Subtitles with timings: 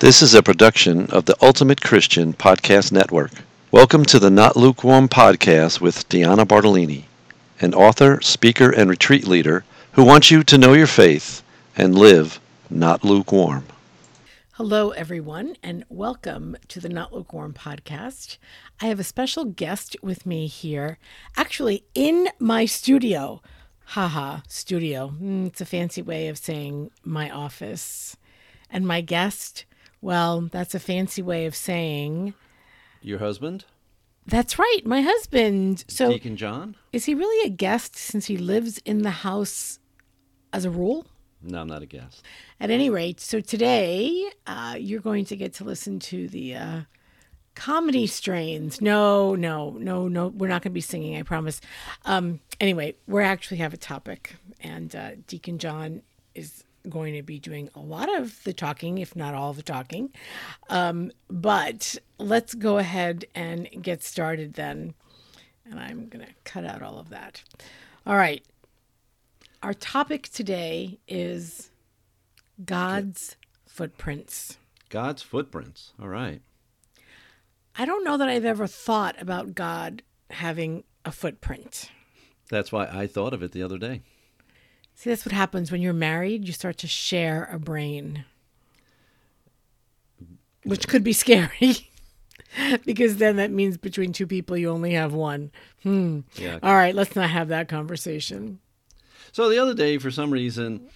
[0.00, 3.32] This is a production of the Ultimate Christian Podcast Network.
[3.72, 7.06] Welcome to the Not Lukewarm Podcast with Deanna Bartalini,
[7.60, 9.64] an author, speaker, and retreat leader
[9.94, 11.42] who wants you to know your faith
[11.76, 12.38] and live
[12.70, 13.64] not lukewarm.
[14.52, 18.36] Hello, everyone, and welcome to the Not Lukewarm podcast.
[18.80, 20.98] I have a special guest with me here,
[21.36, 23.42] actually in my studio.
[23.86, 25.14] Haha, studio.
[25.20, 28.16] Mm, it's a fancy way of saying my office.
[28.70, 29.64] And my guest,
[30.00, 32.34] well, that's a fancy way of saying
[33.02, 33.64] Your husband,
[34.26, 35.84] that's right, my husband.
[35.88, 36.76] So, Deacon John?
[36.92, 39.78] is he really a guest since he lives in the house
[40.52, 41.06] as a rule?
[41.40, 42.24] No, I'm not a guest.
[42.60, 46.80] At any rate, so today uh, you're going to get to listen to the uh,
[47.54, 48.80] comedy strains.
[48.80, 50.28] No, no, no, no.
[50.28, 51.60] We're not going to be singing, I promise.
[52.04, 56.02] Um, anyway, we actually have a topic, and uh, Deacon John
[56.34, 60.10] is going to be doing a lot of the talking, if not all the talking.
[60.68, 64.94] Um, but let's go ahead and get started then.
[65.64, 67.42] And I'm going to cut out all of that.
[68.06, 68.44] All right.
[69.62, 71.70] Our topic today is
[72.64, 73.36] God's
[73.66, 74.58] footprints.
[74.88, 75.92] God's footprints.
[76.00, 76.40] All right.
[77.76, 81.90] I don't know that I've ever thought about God having a footprint.
[82.50, 84.02] That's why I thought of it the other day.
[84.98, 86.44] See, that's what happens when you're married.
[86.44, 88.24] You start to share a brain,
[90.64, 91.88] which could be scary
[92.84, 95.52] because then that means between two people you only have one.
[95.84, 96.22] Hmm.
[96.34, 96.58] Yeah.
[96.64, 98.58] All right, let's not have that conversation.
[99.30, 100.88] So the other day, for some reason,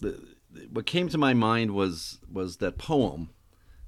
[0.00, 0.22] the,
[0.70, 3.30] what came to my mind was was that poem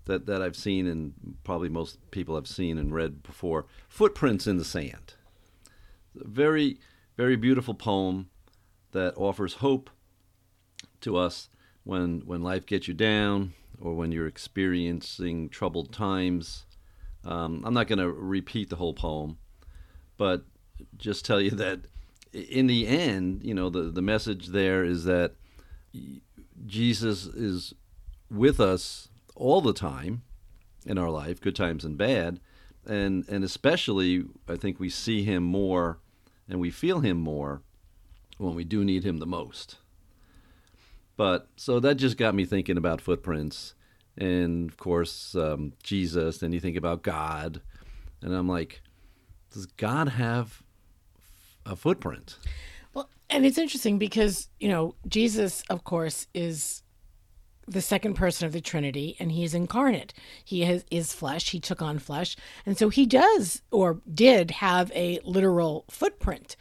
[0.06, 4.56] that, that I've seen and probably most people have seen and read before, "Footprints in
[4.56, 5.12] the Sand."
[6.18, 6.78] A very
[7.18, 8.30] very beautiful poem
[8.92, 9.90] that offers hope
[11.00, 11.48] to us
[11.84, 16.66] when when life gets you down or when you're experiencing troubled times.
[17.24, 19.38] Um, I'm not going to repeat the whole poem,
[20.16, 20.44] but
[20.96, 21.80] just tell you that
[22.32, 25.32] in the end, you know, the, the message there is that
[26.66, 27.74] Jesus is
[28.30, 30.22] with us all the time
[30.86, 32.40] in our life, good times and bad.
[32.86, 35.98] And, and especially, I think we see him more
[36.48, 37.62] and we feel him more
[38.38, 39.76] when we do need him the most.
[41.16, 43.74] But so that just got me thinking about footprints.
[44.16, 47.60] And of course, um, Jesus, and you think about God.
[48.22, 48.80] And I'm like,
[49.52, 50.62] does God have
[51.66, 52.36] a footprint?
[52.94, 56.82] Well, and it's interesting because, you know, Jesus, of course, is
[57.68, 60.14] the second person of the Trinity and he is incarnate.
[60.44, 62.36] He has, is flesh, he took on flesh.
[62.64, 66.56] And so he does or did have a literal footprint,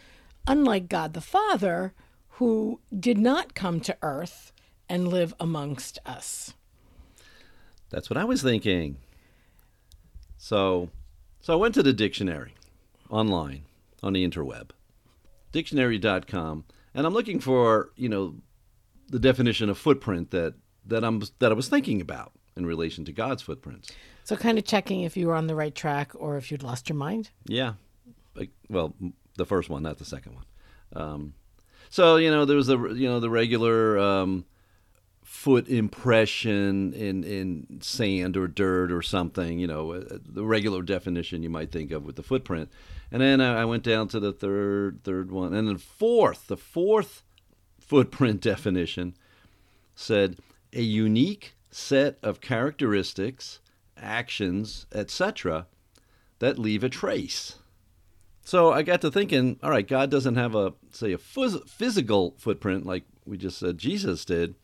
[0.48, 1.94] unlike God the Father,
[2.30, 4.52] who did not come to earth
[4.90, 6.54] and live amongst us.
[7.90, 8.98] That's what I was thinking.
[10.38, 10.90] So,
[11.42, 12.54] so I went to the dictionary
[13.10, 13.64] online
[14.04, 14.70] on the interweb,
[15.52, 18.36] dictionary.com, and I'm looking for, you know,
[19.10, 20.56] the definition of footprint that
[20.86, 23.92] that I'm that I was thinking about in relation to God's footprints.
[24.24, 26.90] So, kind of checking if you were on the right track or if you'd lost
[26.90, 27.30] your mind.
[27.46, 27.74] Yeah,
[28.36, 28.94] like, well,
[29.38, 30.46] the first one, not the second one.
[30.94, 31.34] Um,
[31.90, 34.46] so you know, there was the you know the regular um,
[35.24, 39.60] foot impression in in sand or dirt or something.
[39.60, 42.70] You know, uh, the regular definition you might think of with the footprint.
[43.12, 46.58] And then I, I went down to the third third one, and then fourth, the
[46.58, 47.24] fourth
[47.80, 49.16] footprint definition
[49.96, 50.38] said
[50.74, 53.60] a unique set of characteristics,
[53.98, 55.68] actions, etc.,
[56.40, 57.56] that leave a trace.
[58.48, 62.34] So I got to thinking, all right, God doesn't have a say a phys- physical
[62.38, 64.56] footprint like we just said Jesus did,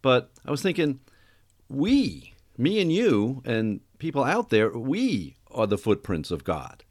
[0.00, 1.00] but I was thinking
[1.68, 6.82] we, me and you and people out there, we are the footprints of God.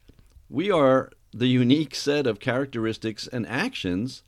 [0.48, 4.22] We are the unique set of characteristics and actions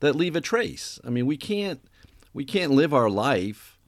[0.00, 1.00] that leave a trace.
[1.02, 1.80] I mean, we can't
[2.34, 3.78] we can't live our life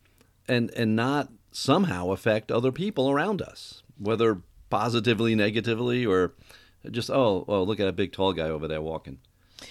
[0.49, 4.40] and and not somehow affect other people around us, whether
[4.70, 6.32] positively, negatively, or
[6.91, 9.19] just oh, oh, look at that big tall guy over there walking.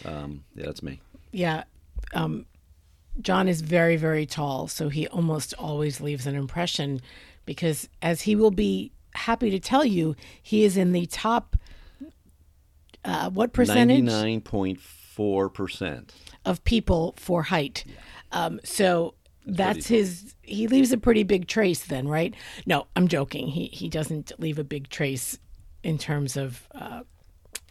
[0.06, 1.02] Um, yeah, that's me.
[1.32, 1.64] Yeah.
[2.14, 2.46] Um,
[3.22, 7.02] John is very, very tall, so he almost always leaves an impression
[7.46, 11.58] because, as he will be happy to tell you, he is in the top.
[13.04, 14.04] Uh, what percentage?
[14.04, 16.14] Ninety-nine point four percent
[16.46, 17.84] of people for height.
[18.32, 19.16] Um, so
[19.46, 20.36] that's his.
[20.42, 22.34] He leaves a pretty big trace, then, right?
[22.66, 23.48] No, I'm joking.
[23.48, 25.40] He he doesn't leave a big trace
[25.84, 27.02] in terms of uh,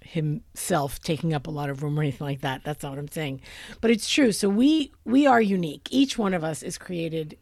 [0.02, 2.64] himself taking up a lot of room or anything like that.
[2.64, 3.40] That's not what I'm saying.
[3.80, 4.32] But it's true.
[4.32, 5.88] So we we are unique.
[5.90, 7.36] Each one of us is created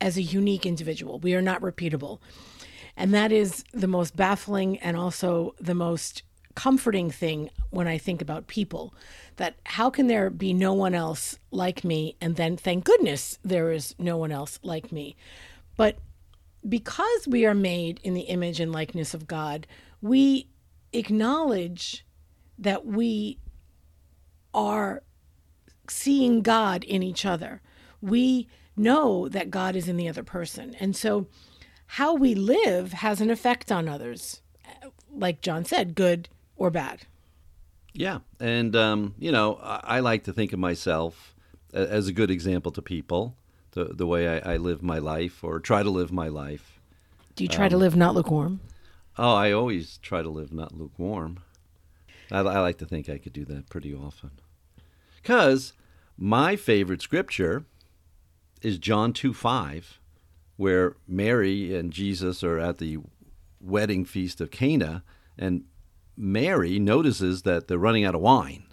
[0.00, 1.18] as a unique individual.
[1.20, 2.18] We are not repeatable.
[2.96, 6.22] And that is the most baffling and also the most
[6.54, 8.94] comforting thing when I think about people
[9.36, 12.16] that how can there be no one else like me?
[12.20, 15.16] And then thank goodness there is no one else like me.
[15.76, 15.96] But
[16.68, 19.66] because we are made in the image and likeness of God,
[20.02, 20.48] we
[20.92, 22.04] acknowledge
[22.58, 23.38] that we
[24.52, 25.02] are
[25.88, 27.62] seeing God in each other.
[28.02, 30.74] We know that God is in the other person.
[30.80, 31.26] And so
[31.86, 34.42] how we live has an effect on others.
[35.10, 37.02] Like John said, good or bad.
[37.94, 41.34] Yeah, and um, you know, I, I, like to think of myself
[41.74, 43.36] as a good example to people,
[43.72, 46.80] the the way I, I live my life or try to live my life.
[47.36, 48.60] Do you try um, to live not lukewarm?
[49.18, 51.40] Oh, I always try to live not lukewarm.
[52.30, 54.30] I, I like to think I could do that pretty often.
[55.16, 55.74] Because
[56.16, 57.64] my favorite scripture
[58.62, 60.00] is John 2 5,
[60.56, 62.98] where Mary and Jesus are at the
[63.60, 65.04] wedding feast of Cana,
[65.38, 65.64] and
[66.16, 68.64] Mary notices that they're running out of wine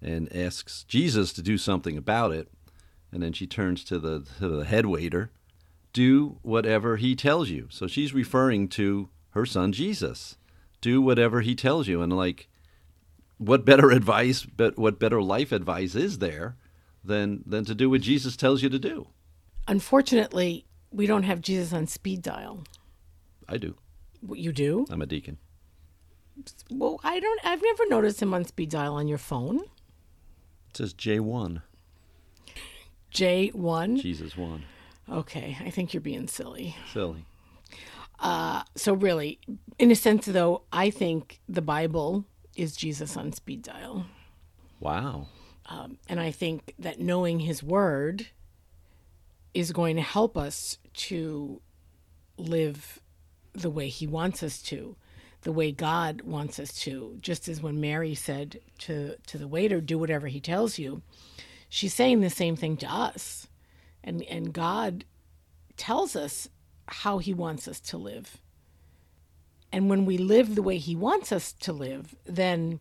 [0.00, 2.48] and asks Jesus to do something about it.
[3.12, 5.30] And then she turns to the, to the head waiter,
[5.92, 7.68] do whatever he tells you.
[7.70, 10.36] So she's referring to her son Jesus.
[10.80, 12.02] Do whatever he tells you.
[12.02, 12.48] And like,
[13.38, 16.56] what better advice, but what better life advice is there
[17.04, 19.08] than, than to do what Jesus tells you to do?
[19.68, 22.64] Unfortunately, we don't have Jesus on speed dial.
[23.48, 23.76] I do.
[24.32, 24.86] You do?
[24.90, 25.38] I'm a deacon.
[26.70, 27.40] Well, I don't.
[27.44, 29.58] I've never noticed him on speed dial on your phone.
[30.70, 31.62] It says J one.
[33.10, 33.96] J one.
[33.98, 34.64] Jesus one.
[35.10, 36.76] Okay, I think you're being silly.
[36.92, 37.26] Silly.
[38.22, 39.40] Uh, so really,
[39.78, 42.24] in a sense, though, I think the Bible
[42.56, 44.06] is Jesus on speed dial.
[44.80, 45.26] Wow.
[45.66, 48.28] Um, and I think that knowing His Word
[49.52, 51.60] is going to help us to
[52.38, 53.00] live
[53.52, 54.96] the way He wants us to
[55.42, 57.16] the way God wants us to.
[57.20, 61.02] Just as when Mary said to, to the waiter, do whatever he tells you,
[61.68, 63.48] she's saying the same thing to us.
[64.02, 65.04] And, and God
[65.76, 66.48] tells us
[66.92, 68.38] how he wants us to live.
[69.72, 72.80] And when we live the way he wants us to live, then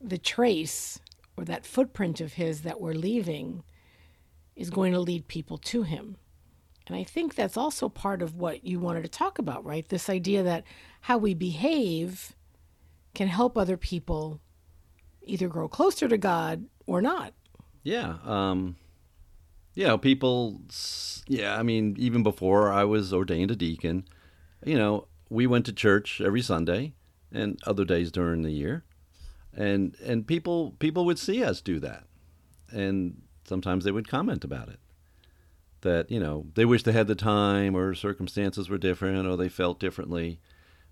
[0.00, 1.00] the trace
[1.36, 3.64] or that footprint of his that we're leaving
[4.54, 6.16] is going to lead people to him.
[6.86, 9.88] And I think that's also part of what you wanted to talk about, right?
[9.88, 10.64] This idea that
[11.00, 12.36] how we behave
[13.14, 14.40] can help other people
[15.22, 17.32] either grow closer to God or not.
[17.82, 18.16] Yeah.
[18.24, 18.76] Um,
[19.74, 20.60] yeah, people,
[21.26, 24.04] yeah, I mean, even before I was ordained a deacon,
[24.64, 26.94] you know, we went to church every Sunday
[27.32, 28.84] and other days during the year.
[29.56, 32.04] And and people people would see us do that.
[32.72, 34.80] And sometimes they would comment about it
[35.84, 39.48] that you know they wish they had the time or circumstances were different or they
[39.48, 40.40] felt differently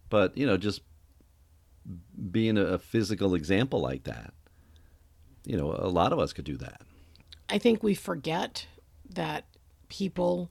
[0.08, 0.82] but you know just
[2.31, 4.32] being a, physical example like that
[5.44, 6.82] you know a lot of us could do that
[7.49, 8.67] i think we forget
[9.12, 9.44] that
[9.88, 10.50] people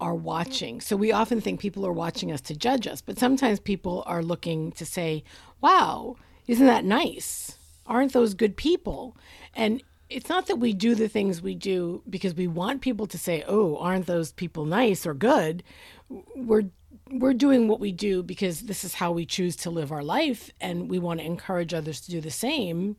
[0.00, 3.60] are watching so we often think people are watching us to judge us but sometimes
[3.60, 5.22] people are looking to say
[5.60, 6.16] wow
[6.46, 9.14] isn't that nice aren't those good people
[9.54, 13.16] and it's not that we do the things we do because we want people to
[13.16, 15.62] say, "Oh, aren't those people nice or good?"
[16.08, 16.64] We're
[17.10, 20.50] we're doing what we do because this is how we choose to live our life
[20.60, 22.96] and we want to encourage others to do the same.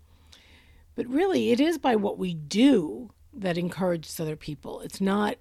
[0.95, 4.81] But really, it is by what we do that encourages other people.
[4.81, 5.37] It's not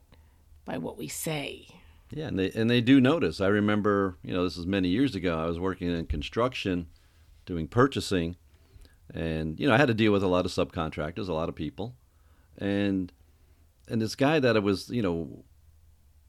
[0.64, 1.66] by what we say.
[2.11, 3.40] Yeah, and they and they do notice.
[3.40, 5.38] I remember, you know, this is many years ago.
[5.38, 6.88] I was working in construction,
[7.47, 8.37] doing purchasing,
[9.14, 11.54] and you know I had to deal with a lot of subcontractors, a lot of
[11.54, 11.94] people,
[12.59, 13.12] and
[13.88, 15.44] and this guy that I was you know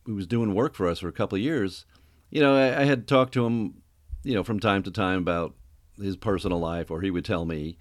[0.06, 1.86] who was doing work for us for a couple of years,
[2.30, 3.82] you know I, I had talked to him,
[4.24, 5.56] you know from time to time about
[6.00, 7.78] his personal life, or he would tell me,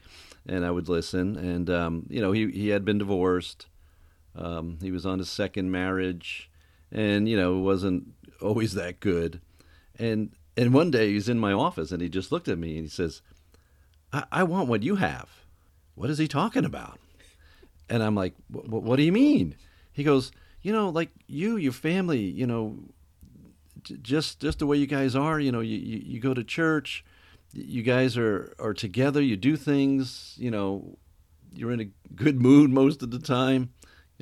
[0.46, 3.66] and I would listen, and um, you know he he had been divorced,
[4.34, 6.50] um, he was on his second marriage,
[6.90, 9.40] and you know it wasn't always that good,
[9.98, 12.84] and and one day he's in my office and he just looked at me and
[12.84, 13.22] he says
[14.12, 15.28] I, I want what you have.
[15.94, 16.98] What is he talking about?
[17.88, 19.56] And I'm like, what do you mean?
[19.92, 20.30] He goes,
[20.62, 22.78] you know, like you, your family, you know,
[24.02, 27.04] just just the way you guys are, you know, you, you, you go to church,
[27.52, 30.98] you guys are, are together, you do things, you know,
[31.52, 33.72] you're in a good mood most of the time,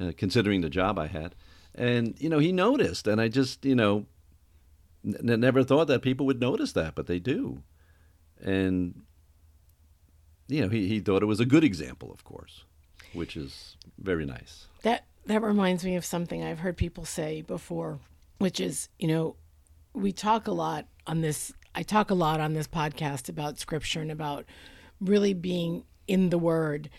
[0.01, 1.35] uh, considering the job I had.
[1.75, 4.07] And, you know, he noticed, and I just, you know,
[5.05, 7.63] n- never thought that people would notice that, but they do.
[8.41, 9.03] And
[10.49, 12.65] you know, he, he thought it was a good example, of course,
[13.13, 14.67] which is very nice.
[14.83, 18.01] That that reminds me of something I've heard people say before,
[18.39, 19.37] which is, you know,
[19.93, 21.53] we talk a lot on this.
[21.75, 24.45] I talk a lot on this podcast about scripture and about
[25.01, 26.91] really being in the word.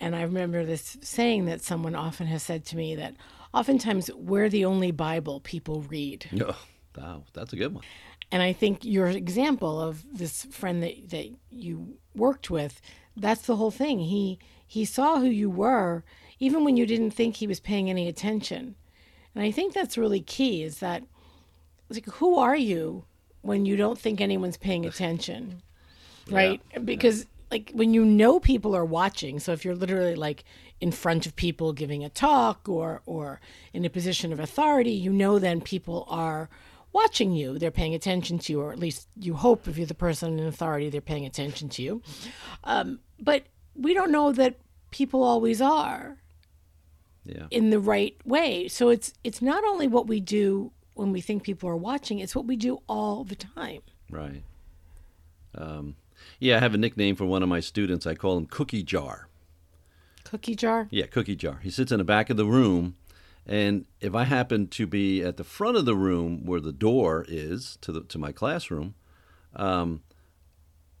[0.00, 3.14] And I remember this saying that someone often has said to me that
[3.52, 6.26] oftentimes we're the only Bible people read.
[6.40, 7.84] Oh, wow, that's a good one.
[8.32, 12.80] And I think your example of this friend that, that you worked with,
[13.16, 14.00] that's the whole thing.
[14.00, 16.04] He he saw who you were
[16.40, 18.74] even when you didn't think he was paying any attention.
[19.34, 21.04] And I think that's really key is that
[21.88, 23.04] like who are you
[23.42, 25.62] when you don't think anyone's paying attention?
[26.30, 26.60] Right?
[26.72, 26.80] Yeah.
[26.80, 30.44] Because like when you know people are watching, so if you're literally like
[30.80, 33.40] in front of people giving a talk or or
[33.72, 36.48] in a position of authority, you know then people are
[36.92, 37.58] watching you.
[37.58, 40.46] They're paying attention to you, or at least you hope if you're the person in
[40.46, 42.02] authority, they're paying attention to you.
[42.64, 44.56] Um, but we don't know that
[44.90, 46.16] people always are
[47.24, 47.46] Yeah.
[47.50, 48.68] in the right way.
[48.68, 52.34] So it's it's not only what we do when we think people are watching; it's
[52.34, 53.82] what we do all the time.
[54.10, 54.42] Right.
[55.54, 55.96] Um,
[56.38, 58.06] yeah, I have a nickname for one of my students.
[58.06, 59.28] I call him Cookie Jar.
[60.24, 60.88] Cookie jar.
[60.90, 61.60] Yeah, Cookie Jar.
[61.62, 62.96] He sits in the back of the room,
[63.46, 67.24] and if I happen to be at the front of the room where the door
[67.26, 68.94] is to the to my classroom,
[69.56, 70.02] um,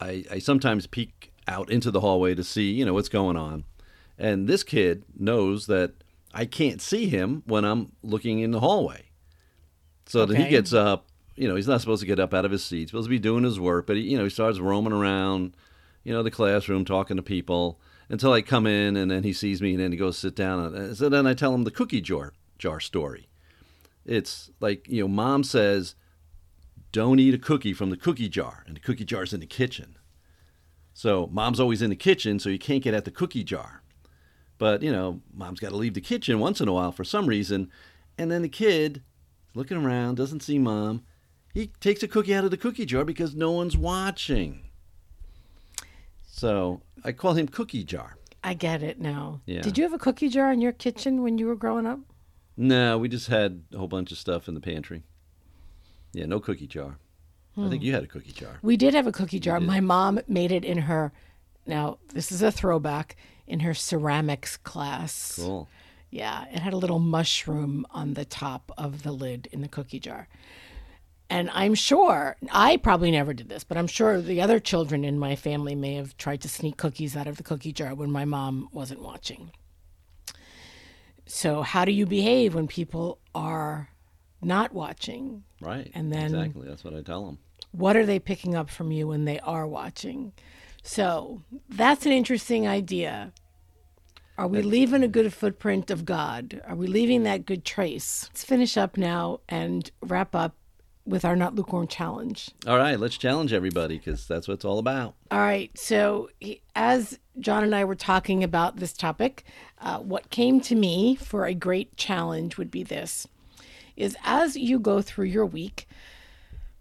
[0.00, 3.64] I, I sometimes peek out into the hallway to see you know what's going on,
[4.16, 5.92] and this kid knows that
[6.32, 9.07] I can't see him when I'm looking in the hallway.
[10.08, 11.06] So then he gets up.
[11.36, 12.80] You know, he's not supposed to get up out of his seat.
[12.80, 15.56] He's supposed to be doing his work, but he, you know, he starts roaming around,
[16.02, 19.62] you know, the classroom talking to people until I come in, and then he sees
[19.62, 20.74] me, and then he goes sit down.
[20.74, 23.28] And so then I tell him the cookie jar jar story.
[24.04, 25.94] It's like you know, mom says,
[26.90, 29.96] "Don't eat a cookie from the cookie jar," and the cookie jar's in the kitchen.
[30.92, 33.82] So mom's always in the kitchen, so you can't get at the cookie jar.
[34.56, 37.26] But you know, mom's got to leave the kitchen once in a while for some
[37.26, 37.70] reason,
[38.16, 39.02] and then the kid
[39.54, 41.02] looking around doesn't see mom.
[41.54, 44.68] He takes a cookie out of the cookie jar because no one's watching.
[46.26, 48.16] So I call him Cookie Jar.
[48.44, 49.40] I get it now.
[49.44, 49.62] Yeah.
[49.62, 51.98] Did you have a cookie jar in your kitchen when you were growing up?
[52.56, 55.02] No, we just had a whole bunch of stuff in the pantry.
[56.12, 56.98] Yeah, no cookie jar.
[57.56, 57.86] I think hmm.
[57.86, 58.58] you had a cookie jar.
[58.62, 59.58] We did have a cookie jar.
[59.58, 61.12] My mom made it in her.
[61.66, 63.16] Now this is a throwback
[63.48, 65.36] in her ceramics class.
[65.36, 65.68] Cool.
[66.10, 70.00] Yeah, it had a little mushroom on the top of the lid in the cookie
[70.00, 70.28] jar.
[71.30, 75.18] And I'm sure, I probably never did this, but I'm sure the other children in
[75.18, 78.24] my family may have tried to sneak cookies out of the cookie jar when my
[78.24, 79.50] mom wasn't watching.
[81.26, 83.90] So, how do you behave when people are
[84.40, 85.44] not watching?
[85.60, 85.90] Right.
[85.94, 86.66] And then- exactly.
[86.66, 87.38] That's what I tell them.
[87.72, 90.32] What are they picking up from you when they are watching?
[90.82, 93.32] So, that's an interesting idea.
[94.38, 96.62] Are we leaving a good footprint of God?
[96.64, 98.28] Are we leaving that good trace?
[98.30, 100.54] Let's finish up now and wrap up
[101.04, 102.48] with our Not Lukewarm Challenge.
[102.64, 105.16] All right, let's challenge everybody because that's what it's all about.
[105.32, 105.76] All right.
[105.76, 109.42] So, he- as John and I were talking about this topic,
[109.80, 113.26] uh, what came to me for a great challenge would be this:
[113.96, 115.88] is as you go through your week,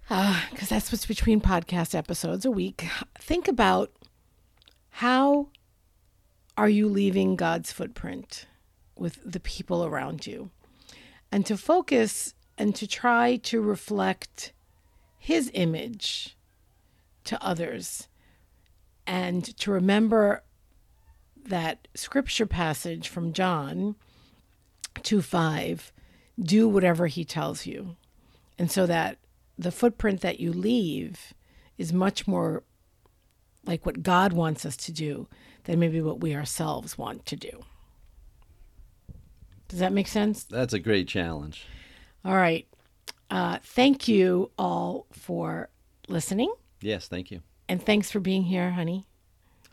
[0.07, 2.85] because that's what's between podcast episodes a week.
[3.17, 3.91] Think about
[4.89, 5.47] how
[6.57, 8.45] are you leaving God's footprint
[8.97, 10.49] with the people around you,
[11.31, 14.51] and to focus and to try to reflect
[15.19, 16.35] His image
[17.25, 18.07] to others
[19.05, 20.43] and to remember
[21.45, 23.95] that scripture passage from John
[25.03, 25.91] 2 5
[26.39, 27.95] do whatever he tells you.
[28.59, 29.17] And so that
[29.57, 31.33] the footprint that you leave
[31.77, 32.63] is much more
[33.67, 35.27] like what God wants us to do
[35.65, 37.63] than maybe what we ourselves want to do.
[39.67, 40.43] Does that make sense?
[40.45, 41.65] That's a great challenge.
[42.23, 42.65] All right.
[43.29, 45.69] Uh, thank you all for
[46.07, 46.53] listening.
[46.81, 47.41] Yes, thank you.
[47.67, 49.05] And thanks for being here, honey.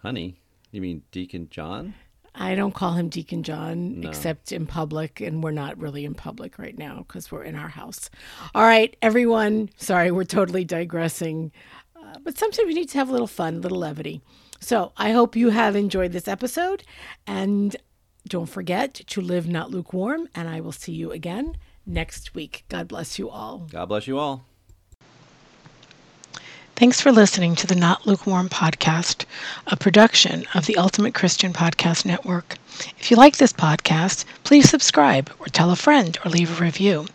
[0.02, 0.40] Honey,
[0.72, 1.94] you mean Deacon John?
[2.34, 4.08] I don't call him Deacon John No.
[4.08, 7.68] except in public, and we're not really in public right now because we're in our
[7.68, 8.10] house.
[8.56, 9.70] All right, everyone.
[9.76, 11.52] Sorry, we're totally digressing,
[12.14, 14.22] uh, but sometimes we need to have a little fun, a little levity.
[14.60, 16.84] So I hope you have enjoyed this episode,
[17.26, 17.76] and
[18.26, 20.28] don't forget to live not lukewarm.
[20.34, 22.64] And I will see you again next week.
[22.68, 23.66] God bless you all.
[23.70, 24.44] God bless you all.
[26.76, 29.26] Thanks for listening to the Not Lukewarm podcast,
[29.68, 32.56] a production of the Ultimate Christian Podcast Network.
[32.98, 37.06] If you like this podcast, please subscribe or tell a friend or leave a review.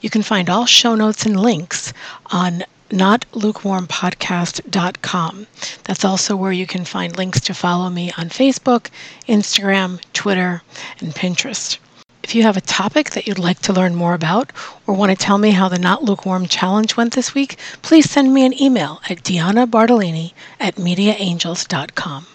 [0.00, 1.92] You can find all show notes and links
[2.32, 5.46] on notlukewarmpodcast.com.
[5.84, 8.88] That's also where you can find links to follow me on Facebook,
[9.28, 10.62] Instagram, Twitter,
[11.00, 11.78] and Pinterest.
[12.22, 14.50] If you have a topic that you'd like to learn more about
[14.86, 18.32] or want to tell me how the Not Lukewarm Challenge went this week, please send
[18.32, 22.26] me an email at Deanna Bartalini at MediaAngels.com.